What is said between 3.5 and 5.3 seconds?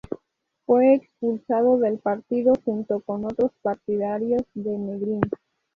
partidarios de Negrín.